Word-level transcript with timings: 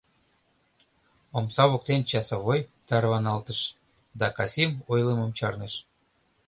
—Омса 1.37 1.63
воктен 1.71 2.01
часовой 2.11 2.59
тарваналтыш 2.87 3.59
да 4.19 4.27
Касим 4.37 4.71
ойлымым 4.91 5.31
чарныш. 5.37 5.73